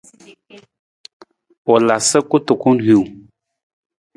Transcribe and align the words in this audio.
U 1.73 1.75
la 1.85 1.97
sa 2.07 2.19
kutukun 2.29 2.77
hiwung. 2.85 3.11